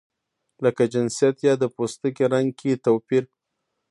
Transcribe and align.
لکه 0.63 0.83
جنسیت 0.93 1.35
یا 1.47 1.53
د 1.59 1.63
پوستکي 1.75 2.25
رنګ 2.33 2.49
کې 2.59 2.71
توپیر. 2.85 3.23